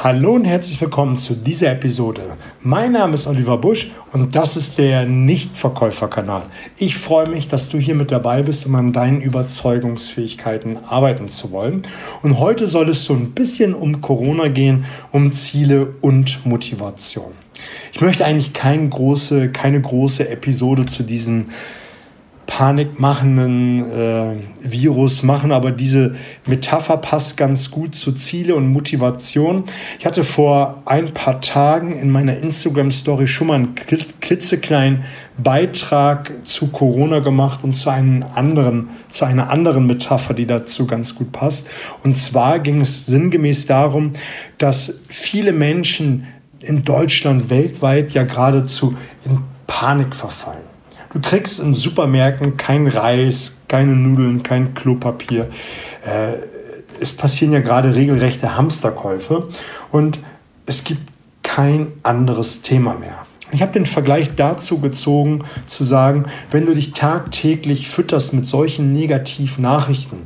[0.00, 2.36] Hallo und herzlich willkommen zu dieser Episode.
[2.62, 6.42] Mein Name ist Oliver Busch und das ist der Nichtverkäuferkanal.
[6.76, 11.50] Ich freue mich, dass du hier mit dabei bist, um an deinen Überzeugungsfähigkeiten arbeiten zu
[11.50, 11.82] wollen.
[12.22, 17.32] Und heute soll es so ein bisschen um Corona gehen, um Ziele und Motivation.
[17.92, 21.48] Ich möchte eigentlich kein große, keine große Episode zu diesen
[22.48, 26.16] panikmachenden äh, Virus machen, aber diese
[26.46, 29.64] Metapher passt ganz gut zu Ziele und Motivation.
[29.98, 35.04] Ich hatte vor ein paar Tagen in meiner Instagram-Story schon mal einen klitzekleinen
[35.36, 41.14] Beitrag zu Corona gemacht und zu, einem anderen, zu einer anderen Metapher, die dazu ganz
[41.14, 41.68] gut passt.
[42.02, 44.14] Und zwar ging es sinngemäß darum,
[44.56, 46.26] dass viele Menschen
[46.60, 50.77] in Deutschland weltweit ja geradezu in Panik verfallen.
[51.12, 55.48] Du kriegst in Supermärkten kein Reis, keine Nudeln, kein Klopapier.
[56.04, 56.34] Äh,
[57.00, 59.48] es passieren ja gerade regelrechte Hamsterkäufe
[59.90, 60.18] und
[60.66, 61.02] es gibt
[61.42, 63.26] kein anderes Thema mehr.
[63.50, 68.92] Ich habe den Vergleich dazu gezogen, zu sagen, wenn du dich tagtäglich fütterst mit solchen
[68.92, 70.18] negativen Nachrichten,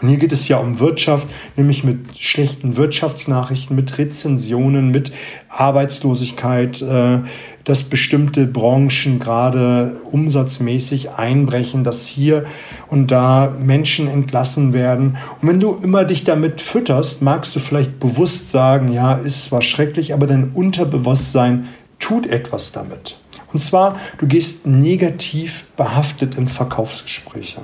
[0.00, 5.12] und hier geht es ja um Wirtschaft, nämlich mit schlechten Wirtschaftsnachrichten, mit Rezensionen, mit
[5.48, 7.20] Arbeitslosigkeit, äh,
[7.64, 12.46] dass bestimmte Branchen gerade umsatzmäßig einbrechen, dass hier
[12.88, 15.18] und da Menschen entlassen werden.
[15.42, 19.62] Und wenn du immer dich damit fütterst, magst du vielleicht bewusst sagen, ja, ist zwar
[19.62, 23.18] schrecklich, aber dein Unterbewusstsein tut etwas damit.
[23.52, 27.60] Und zwar, du gehst negativ behaftet in Verkaufsgespräche.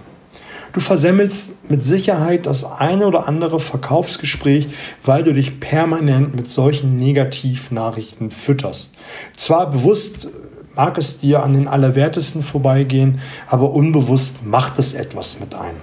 [0.74, 4.66] Du versemmelst mit Sicherheit das eine oder andere Verkaufsgespräch,
[5.04, 8.92] weil du dich permanent mit solchen Negativnachrichten fütterst.
[9.36, 10.28] Zwar bewusst
[10.74, 15.76] mag es dir an den Allerwertesten vorbeigehen, aber unbewusst macht es etwas mit einem.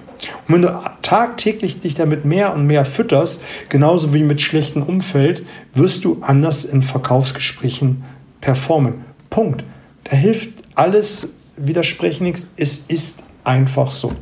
[0.46, 5.46] Und wenn du tagtäglich dich damit mehr und mehr fütterst, genauso wie mit schlechtem Umfeld,
[5.72, 8.04] wirst du anders in Verkaufsgesprächen
[8.42, 9.06] performen.
[9.30, 9.64] Punkt.
[10.04, 12.46] Da hilft alles, widersprechen nichts.
[12.58, 14.12] Es ist einfach so.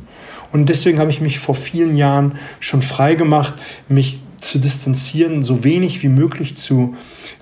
[0.51, 3.53] Und deswegen habe ich mich vor vielen Jahren schon frei gemacht,
[3.87, 6.95] mich zu distanzieren, so wenig wie möglich zu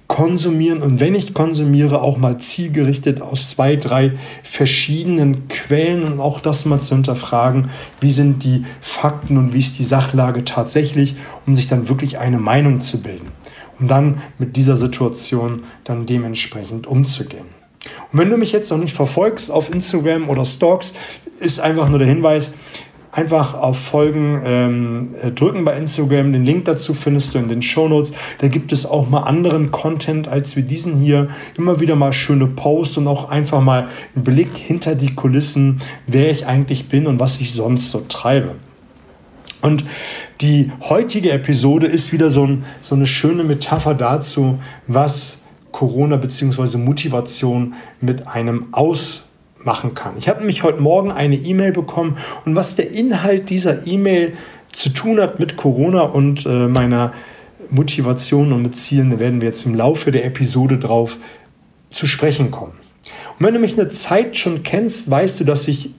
[0.09, 6.39] konsumieren und wenn ich konsumiere, auch mal zielgerichtet aus zwei, drei verschiedenen Quellen und auch
[6.39, 7.69] das mal zu hinterfragen,
[8.01, 11.15] wie sind die Fakten und wie ist die Sachlage tatsächlich,
[11.45, 13.27] um sich dann wirklich eine Meinung zu bilden,
[13.79, 17.45] um dann mit dieser Situation dann dementsprechend umzugehen.
[18.11, 20.95] Und wenn du mich jetzt noch nicht verfolgst auf Instagram oder stalks,
[21.39, 22.53] ist einfach nur der Hinweis,
[23.19, 26.31] einfach auf Folgen ähm, äh, drücken bei Instagram.
[26.31, 28.13] Den Link dazu findest du in den Show Notes.
[28.39, 31.27] Da gibt es auch mal anderen Content als wir diesen hier.
[31.57, 36.31] Immer wieder mal schöne Posts und auch einfach mal einen Blick hinter die Kulissen, wer
[36.31, 38.55] ich eigentlich bin und was ich sonst so treibe.
[39.61, 39.83] Und
[40.39, 45.43] die heutige Episode ist wieder so, ein, so eine schöne Metapher dazu, was
[45.73, 46.77] Corona bzw.
[46.77, 49.28] Motivation mit einem aus
[49.63, 50.17] machen kann.
[50.17, 54.33] Ich habe nämlich heute Morgen eine E-Mail bekommen und was der Inhalt dieser E-Mail
[54.71, 57.13] zu tun hat mit Corona und äh, meiner
[57.69, 61.17] Motivation und mit Zielen, da werden wir jetzt im Laufe der Episode drauf
[61.91, 62.73] zu sprechen kommen.
[63.37, 65.91] Und wenn du mich eine Zeit schon kennst, weißt du, dass ich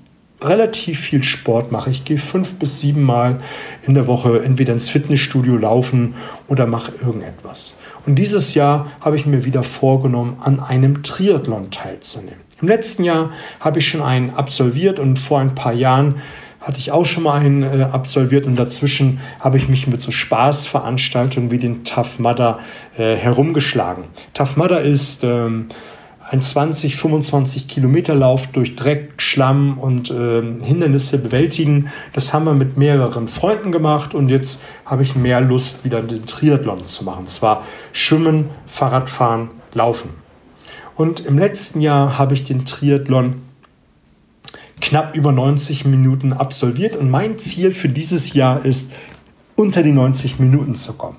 [0.42, 1.91] relativ viel Sport mache.
[1.91, 3.41] Ich gehe fünf bis sieben Mal
[3.82, 6.15] in der Woche entweder ins Fitnessstudio laufen
[6.48, 7.77] oder mache irgendetwas.
[8.06, 12.49] Und dieses Jahr habe ich mir wieder vorgenommen, an einem Triathlon teilzunehmen.
[12.60, 16.16] Im letzten Jahr habe ich schon einen absolviert und vor ein paar Jahren
[16.60, 20.10] hatte ich auch schon mal einen äh, absolviert und dazwischen habe ich mich mit so
[20.10, 22.59] Spaßveranstaltungen wie den Tough Mudder
[22.98, 24.04] äh, herumgeschlagen.
[24.34, 25.69] Tough Mudder ist ähm,
[26.28, 31.91] ein 20, 25 Kilometer Lauf durch Dreck, Schlamm und äh, Hindernisse bewältigen.
[32.12, 36.27] Das haben wir mit mehreren Freunden gemacht und jetzt habe ich mehr Lust, wieder den
[36.27, 37.21] Triathlon zu machen.
[37.21, 40.10] Und zwar Schwimmen, Fahrradfahren, Laufen.
[41.00, 43.36] Und im letzten Jahr habe ich den Triathlon
[44.82, 46.94] knapp über 90 Minuten absolviert.
[46.94, 48.92] Und mein Ziel für dieses Jahr ist,
[49.56, 51.16] unter die 90 Minuten zu kommen.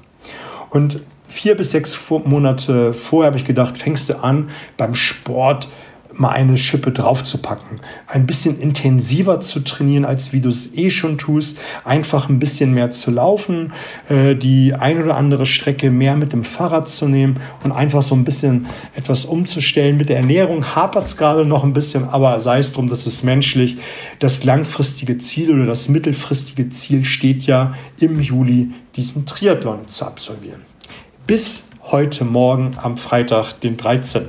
[0.70, 5.68] Und vier bis sechs Monate vorher habe ich gedacht, fängst du an beim Sport
[6.14, 7.80] mal eine Schippe draufzupacken.
[8.08, 11.58] Ein bisschen intensiver zu trainieren, als wie du es eh schon tust.
[11.84, 13.74] Einfach ein bisschen mehr zu laufen,
[14.10, 18.16] äh, die ein oder andere Strecke mehr mit dem Fahrrad zu nehmen und einfach so
[18.16, 19.98] ein bisschen etwas umzustellen.
[19.98, 23.24] Mit der Ernährung hapert es gerade noch ein bisschen, aber sei es drum, das ist
[23.24, 23.78] menschlich.
[24.20, 30.62] Das langfristige Ziel oder das mittelfristige Ziel steht ja im Juli, diesen Triathlon zu absolvieren.
[31.28, 34.24] Bis heute Morgen am Freitag, den 13.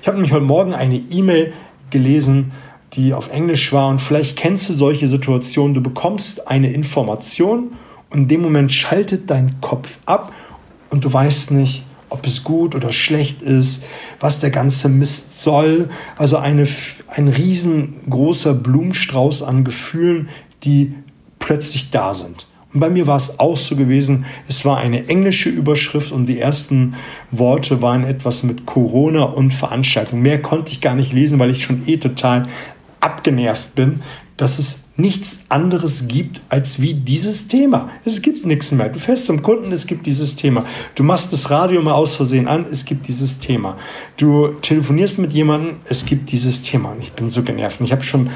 [0.00, 1.52] Ich habe nämlich heute Morgen eine E-Mail
[1.90, 2.52] gelesen,
[2.94, 5.74] die auf Englisch war und vielleicht kennst du solche Situationen.
[5.74, 7.72] Du bekommst eine Information
[8.10, 10.32] und in dem Moment schaltet dein Kopf ab
[10.90, 13.84] und du weißt nicht, ob es gut oder schlecht ist,
[14.20, 15.90] was der ganze Mist soll.
[16.16, 16.66] Also eine,
[17.08, 20.28] ein riesengroßer Blumenstrauß an Gefühlen,
[20.64, 20.94] die
[21.38, 22.46] plötzlich da sind.
[22.72, 26.38] Und bei mir war es auch so gewesen, es war eine englische Überschrift und die
[26.38, 26.94] ersten
[27.30, 30.20] Worte waren etwas mit Corona und Veranstaltung.
[30.20, 32.46] Mehr konnte ich gar nicht lesen, weil ich schon eh total
[33.00, 34.00] abgenervt bin,
[34.36, 37.88] dass es nichts anderes gibt als wie dieses Thema.
[38.04, 38.88] Es gibt nichts mehr.
[38.88, 40.64] Du fährst zum Kunden, es gibt dieses Thema.
[40.94, 43.78] Du machst das Radio mal aus Versehen an, es gibt dieses Thema.
[44.16, 46.90] Du telefonierst mit jemandem, es gibt dieses Thema.
[46.90, 47.80] Und ich bin so genervt.
[47.80, 48.30] Und ich habe schon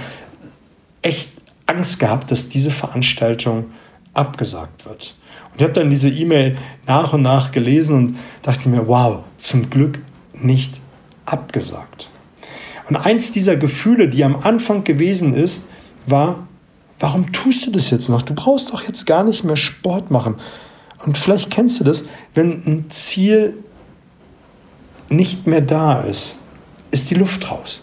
[1.02, 1.30] echt
[1.66, 3.66] Angst gehabt, dass diese Veranstaltung
[4.14, 5.14] abgesagt wird.
[5.52, 6.56] Und ich habe dann diese E-Mail
[6.86, 10.00] nach und nach gelesen und dachte mir, wow, zum Glück
[10.34, 10.80] nicht
[11.26, 12.10] abgesagt.
[12.88, 15.68] Und eins dieser Gefühle, die am Anfang gewesen ist,
[16.06, 16.46] war,
[17.00, 18.22] warum tust du das jetzt noch?
[18.22, 20.36] Du brauchst doch jetzt gar nicht mehr Sport machen.
[21.04, 22.04] Und vielleicht kennst du das,
[22.34, 23.58] wenn ein Ziel
[25.08, 26.38] nicht mehr da ist,
[26.90, 27.82] ist die Luft raus.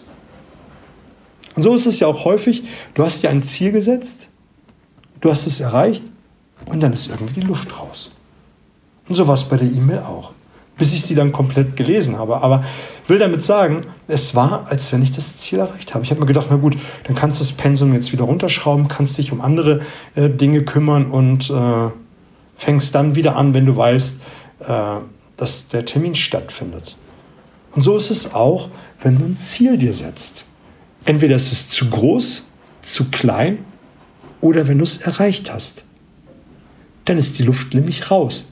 [1.54, 4.28] Und so ist es ja auch häufig, du hast dir ein Ziel gesetzt,
[5.20, 6.04] du hast es erreicht
[6.70, 8.10] und dann ist irgendwie die Luft raus.
[9.08, 10.30] Und so war es bei der E-Mail auch,
[10.78, 12.42] bis ich sie dann komplett gelesen habe.
[12.42, 12.64] Aber
[13.08, 16.04] will damit sagen, es war, als wenn ich das Ziel erreicht habe.
[16.04, 19.18] Ich habe mir gedacht, na gut, dann kannst du das Pensum jetzt wieder runterschrauben, kannst
[19.18, 19.80] dich um andere
[20.14, 21.90] äh, Dinge kümmern und äh,
[22.56, 24.20] fängst dann wieder an, wenn du weißt,
[24.60, 24.84] äh,
[25.36, 26.96] dass der Termin stattfindet.
[27.72, 28.68] Und so ist es auch,
[29.02, 30.44] wenn du ein Ziel dir setzt.
[31.04, 32.44] Entweder ist es zu groß,
[32.82, 33.64] zu klein
[34.40, 35.84] oder wenn du es erreicht hast
[37.10, 38.46] dann ist die Luft nämlich raus.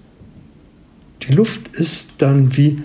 [1.22, 2.82] Die Luft ist dann wie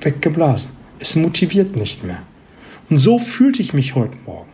[0.00, 0.70] weggeblasen.
[1.00, 2.22] Es motiviert nicht mehr.
[2.88, 4.48] Und so fühlte ich mich heute Morgen.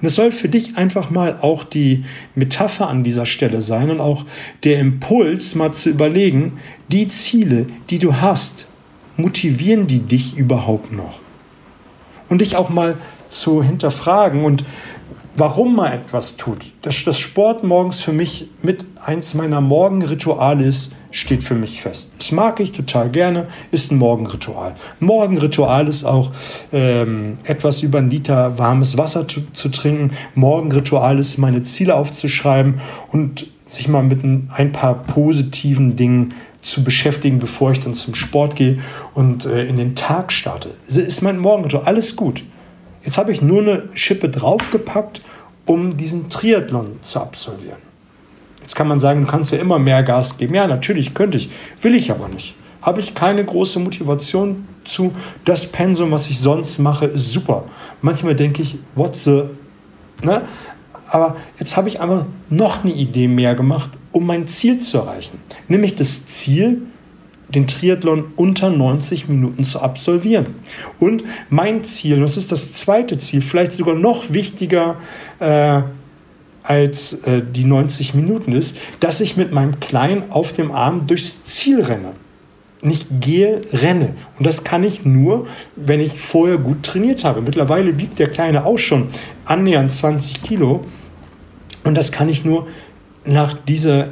[0.00, 2.04] Und es soll für dich einfach mal auch die
[2.34, 4.26] Metapher an dieser Stelle sein und auch
[4.64, 6.58] der Impuls, mal zu überlegen,
[6.88, 8.66] die Ziele, die du hast,
[9.16, 11.20] motivieren die dich überhaupt noch?
[12.28, 12.96] Und dich auch mal
[13.28, 14.64] zu hinterfragen und
[15.36, 16.72] warum man etwas tut.
[16.82, 22.12] Dass das Sport morgens für mich mit eins meiner Morgenrituale ist, steht für mich fest.
[22.18, 24.74] Das mag ich total gerne, ist ein Morgenritual.
[25.00, 26.32] Ein Morgenritual ist auch
[26.72, 30.12] ähm, etwas über einen Liter warmes Wasser zu, zu trinken.
[30.34, 32.80] Morgenritual ist, meine Ziele aufzuschreiben
[33.10, 38.54] und sich mal mit ein paar positiven Dingen zu beschäftigen, bevor ich dann zum Sport
[38.56, 38.78] gehe
[39.14, 40.70] und äh, in den Tag starte.
[40.86, 42.42] Ist mein Morgenritual, alles gut.
[43.04, 45.22] Jetzt habe ich nur eine Schippe draufgepackt,
[45.66, 47.78] um diesen Triathlon zu absolvieren.
[48.60, 50.54] Jetzt kann man sagen, du kannst ja immer mehr Gas geben.
[50.54, 51.50] Ja, natürlich könnte ich,
[51.80, 52.54] will ich aber nicht.
[52.80, 55.12] Habe ich keine große Motivation zu.
[55.44, 57.64] Das Pensum, was ich sonst mache, ist super.
[58.00, 59.44] Manchmal denke ich, what the.
[60.22, 60.42] Ne?
[61.08, 65.38] Aber jetzt habe ich einfach noch eine Idee mehr gemacht, um mein Ziel zu erreichen.
[65.68, 66.82] Nämlich das Ziel,
[67.54, 70.46] den Triathlon unter 90 Minuten zu absolvieren.
[70.98, 74.96] Und mein Ziel, das ist das zweite Ziel, vielleicht sogar noch wichtiger
[75.38, 75.82] äh,
[76.62, 81.44] als äh, die 90 Minuten ist, dass ich mit meinem Kleinen auf dem Arm durchs
[81.44, 82.12] Ziel renne.
[82.80, 84.14] Nicht gehe, renne.
[84.38, 85.46] Und das kann ich nur,
[85.76, 87.40] wenn ich vorher gut trainiert habe.
[87.40, 89.08] Mittlerweile wiegt der Kleine auch schon
[89.44, 90.84] annähernd 20 Kilo.
[91.84, 92.66] Und das kann ich nur
[93.24, 94.08] nach dieser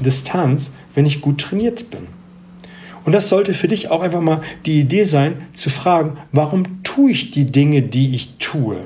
[0.00, 2.06] Distanz, wenn ich gut trainiert bin.
[3.04, 7.10] Und das sollte für dich auch einfach mal die Idee sein, zu fragen, warum tue
[7.10, 8.78] ich die Dinge, die ich tue?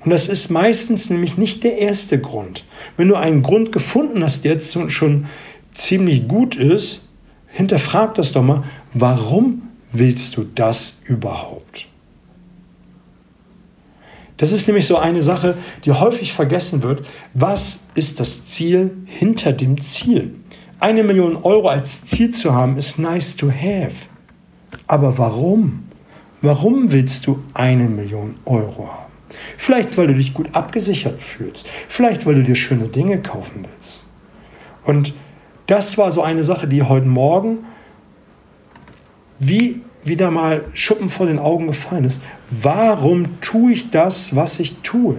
[0.00, 2.62] Und das ist meistens nämlich nicht der erste Grund.
[2.96, 5.26] Wenn du einen Grund gefunden hast, der jetzt schon
[5.72, 7.08] ziemlich gut ist,
[7.48, 8.62] hinterfrag das doch mal,
[8.94, 11.88] warum willst du das überhaupt?
[14.36, 17.06] Das ist nämlich so eine Sache, die häufig vergessen wird.
[17.34, 20.34] Was ist das Ziel hinter dem Ziel?
[20.78, 23.94] Eine Million Euro als Ziel zu haben, ist nice to have.
[24.86, 25.84] Aber warum?
[26.42, 29.12] Warum willst du eine Million Euro haben?
[29.56, 31.66] Vielleicht, weil du dich gut abgesichert fühlst.
[31.88, 34.04] Vielleicht, weil du dir schöne Dinge kaufen willst.
[34.84, 35.14] Und
[35.66, 37.58] das war so eine Sache, die heute Morgen
[39.38, 42.22] wie wieder mal Schuppen vor den Augen gefallen ist.
[42.50, 45.16] Warum tue ich das, was ich tue?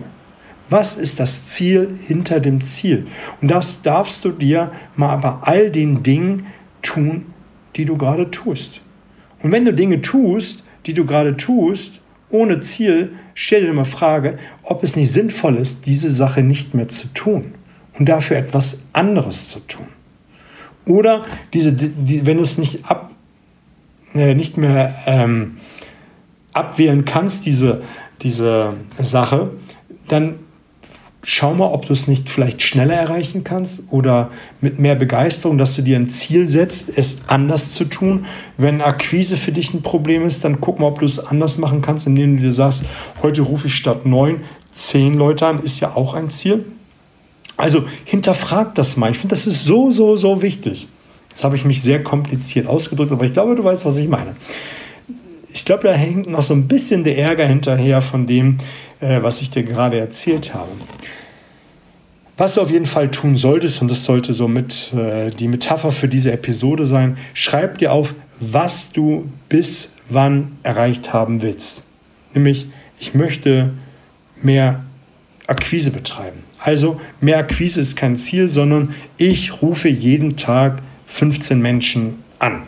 [0.69, 3.07] Was ist das Ziel hinter dem Ziel?
[3.41, 6.43] Und das darfst du dir mal bei all den Dingen
[6.81, 7.27] tun,
[7.75, 8.81] die du gerade tust.
[9.43, 14.37] Und wenn du Dinge tust, die du gerade tust, ohne Ziel, stell dir mal Frage,
[14.63, 17.53] ob es nicht sinnvoll ist, diese Sache nicht mehr zu tun
[17.97, 19.87] und dafür etwas anderes zu tun.
[20.85, 23.11] Oder diese, die, wenn du es nicht, ab,
[24.13, 25.57] äh, nicht mehr ähm,
[26.53, 27.83] abwählen kannst, diese,
[28.21, 29.51] diese Sache,
[30.07, 30.35] dann
[31.29, 34.31] schau mal, ob du es nicht vielleicht schneller erreichen kannst oder
[34.61, 38.25] mit mehr Begeisterung, dass du dir ein Ziel setzt, es anders zu tun.
[38.57, 41.81] Wenn Akquise für dich ein Problem ist, dann guck mal, ob du es anders machen
[41.81, 42.85] kannst, indem du dir sagst,
[43.21, 44.39] heute rufe ich statt neun
[44.71, 46.65] zehn Leute an, ist ja auch ein Ziel.
[47.57, 49.11] Also hinterfrag das mal.
[49.11, 50.87] Ich finde, das ist so, so, so wichtig.
[51.31, 54.37] Jetzt habe ich mich sehr kompliziert ausgedrückt, aber ich glaube, du weißt, was ich meine.
[55.49, 58.59] Ich glaube, da hängt noch so ein bisschen der Ärger hinterher von dem,
[59.01, 60.69] äh, was ich dir gerade erzählt habe.
[62.37, 66.07] Was du auf jeden Fall tun solltest, und das sollte somit äh, die Metapher für
[66.07, 71.81] diese Episode sein, schreib dir auf, was du bis wann erreicht haben willst.
[72.33, 72.67] Nämlich,
[72.99, 73.71] ich möchte
[74.41, 74.85] mehr
[75.47, 76.43] Akquise betreiben.
[76.59, 82.63] Also mehr Akquise ist kein Ziel, sondern ich rufe jeden Tag 15 Menschen an.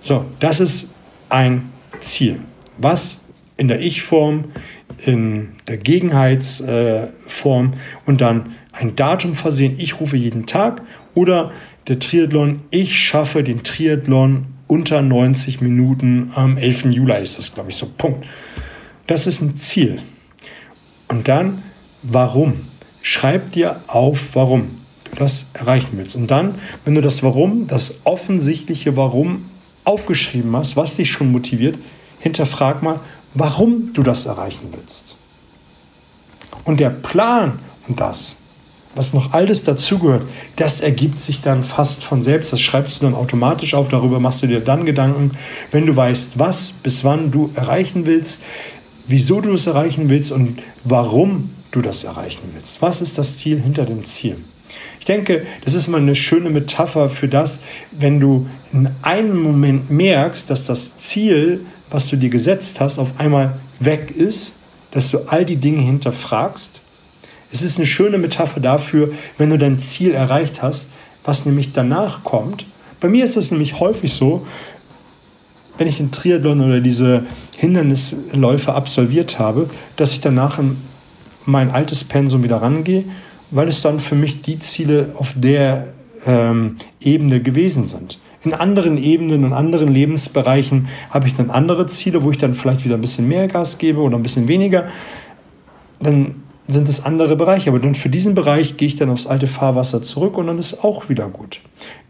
[0.00, 0.94] So, das ist
[1.28, 2.40] ein Ziel,
[2.76, 3.22] was
[3.56, 4.44] in der Ich-Form,
[5.04, 7.74] in der Gegenheitsform
[8.06, 9.74] und dann ein Datum versehen.
[9.78, 10.82] Ich rufe jeden Tag
[11.14, 11.52] oder
[11.88, 16.86] der Triathlon, ich schaffe den Triathlon unter 90 Minuten am 11.
[16.86, 17.86] Juli ist das, glaube ich, so.
[17.86, 18.26] Punkt.
[19.06, 20.00] Das ist ein Ziel.
[21.08, 21.62] Und dann,
[22.02, 22.66] warum?
[23.00, 24.72] Schreib dir auf, warum
[25.04, 26.16] du das erreichen willst.
[26.16, 29.46] Und dann, wenn du das Warum, das offensichtliche Warum
[29.84, 31.78] aufgeschrieben hast, was dich schon motiviert,
[32.18, 33.00] hinterfrag mal,
[33.34, 35.16] warum du das erreichen willst.
[36.64, 38.36] Und der Plan und das,
[38.94, 42.52] was noch alles dazugehört, das ergibt sich dann fast von selbst.
[42.52, 43.88] Das schreibst du dann automatisch auf.
[43.88, 45.32] Darüber machst du dir dann Gedanken,
[45.70, 48.42] wenn du weißt, was bis wann du erreichen willst,
[49.06, 52.82] wieso du es erreichen willst und warum du das erreichen willst.
[52.82, 54.36] Was ist das Ziel hinter dem Ziel?
[54.98, 57.60] Ich denke, das ist mal eine schöne Metapher für das,
[57.92, 63.18] wenn du in einem Moment merkst, dass das Ziel, was du dir gesetzt hast, auf
[63.18, 64.56] einmal weg ist,
[64.90, 66.80] dass du all die Dinge hinterfragst.
[67.50, 70.92] Es ist eine schöne Metapher dafür, wenn du dein Ziel erreicht hast,
[71.24, 72.66] was nämlich danach kommt.
[73.00, 74.46] Bei mir ist es nämlich häufig so,
[75.78, 77.24] wenn ich den Triathlon oder diese
[77.56, 80.76] Hindernisläufe absolviert habe, dass ich danach in
[81.44, 83.04] mein altes Pensum wieder rangehe,
[83.50, 85.88] weil es dann für mich die Ziele auf der
[86.26, 88.18] ähm, Ebene gewesen sind.
[88.44, 92.84] In anderen Ebenen und anderen Lebensbereichen habe ich dann andere Ziele, wo ich dann vielleicht
[92.84, 94.88] wieder ein bisschen mehr Gas gebe oder ein bisschen weniger.
[96.00, 96.36] Dann
[96.68, 97.70] sind es andere Bereiche.
[97.70, 100.84] Aber dann für diesen Bereich gehe ich dann aufs alte Fahrwasser zurück und dann ist
[100.84, 101.60] auch wieder gut.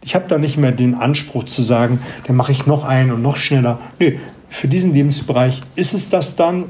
[0.03, 3.21] Ich habe da nicht mehr den Anspruch zu sagen, dann mache ich noch einen und
[3.21, 3.79] noch schneller.
[3.97, 4.19] Nee,
[4.49, 6.65] für diesen Lebensbereich ist es das dann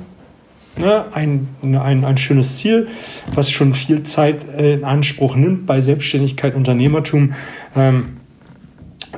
[0.78, 2.88] ne, ein, ein, ein schönes Ziel,
[3.34, 7.34] was schon viel Zeit äh, in Anspruch nimmt bei Selbstständigkeit, Unternehmertum.
[7.76, 8.19] Ähm,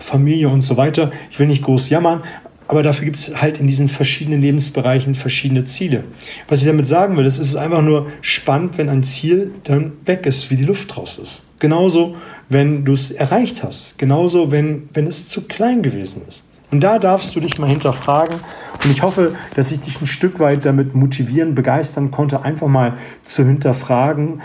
[0.01, 1.11] Familie und so weiter.
[1.29, 2.23] Ich will nicht groß jammern,
[2.67, 6.05] aber dafür gibt es halt in diesen verschiedenen Lebensbereichen verschiedene Ziele.
[6.47, 10.25] Was ich damit sagen will, es ist einfach nur spannend, wenn ein Ziel dann weg
[10.25, 11.43] ist, wie die Luft raus ist.
[11.59, 12.15] Genauso,
[12.49, 13.97] wenn du es erreicht hast.
[13.97, 16.43] Genauso, wenn, wenn es zu klein gewesen ist.
[16.71, 18.37] Und da darfst du dich mal hinterfragen.
[18.83, 22.97] Und ich hoffe, dass ich dich ein Stück weit damit motivieren, begeistern konnte, einfach mal
[23.23, 24.41] zu hinterfragen,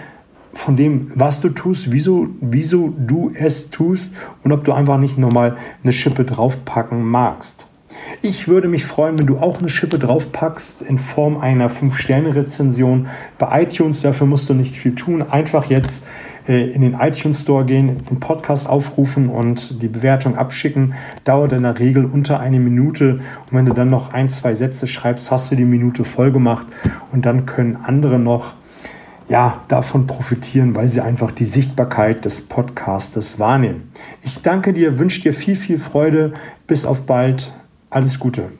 [0.56, 5.18] von dem, was du tust, wieso, wieso du es tust und ob du einfach nicht
[5.18, 7.66] nochmal eine Schippe draufpacken magst.
[8.22, 13.08] Ich würde mich freuen, wenn du auch eine Schippe draufpackst in Form einer 5-Sterne-Rezension
[13.38, 14.02] bei iTunes.
[14.02, 15.22] Dafür musst du nicht viel tun.
[15.22, 16.06] Einfach jetzt
[16.48, 20.94] äh, in den iTunes Store gehen, den Podcast aufrufen und die Bewertung abschicken.
[21.24, 23.20] Dauert in der Regel unter eine Minute.
[23.50, 26.66] Und wenn du dann noch ein, zwei Sätze schreibst, hast du die Minute voll gemacht.
[27.12, 28.54] Und dann können andere noch
[29.28, 33.90] ja, davon profitieren, weil sie einfach die Sichtbarkeit des Podcastes wahrnehmen.
[34.22, 36.34] Ich danke dir, wünsche dir viel, viel Freude.
[36.66, 37.52] Bis auf bald.
[37.90, 38.50] Alles Gute.